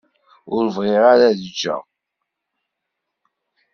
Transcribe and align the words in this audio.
Ur 0.55 0.65
bɣiɣ 0.75 1.03
ara 1.13 1.25
ad 1.31 1.39
ǧǧeɣ. 1.51 1.81